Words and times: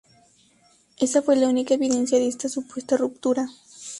Esa 0.99 1.21
fue 1.21 1.35
la 1.35 1.47
única 1.47 1.75
evidencia 1.75 2.17
de 2.17 2.25
esta 2.27 2.49
supuesta 2.49 2.97
ruptura. 2.97 3.45